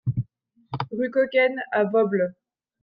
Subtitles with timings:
[0.89, 2.33] Rue Coquaine à Vosbles